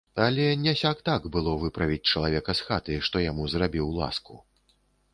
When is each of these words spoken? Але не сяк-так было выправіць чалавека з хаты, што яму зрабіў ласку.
Але 0.27 0.45
не 0.61 0.71
сяк-так 0.81 1.27
было 1.35 1.53
выправіць 1.65 2.09
чалавека 2.15 2.51
з 2.61 2.69
хаты, 2.71 2.93
што 3.11 3.25
яму 3.31 3.43
зрабіў 3.57 3.97
ласку. 4.03 4.45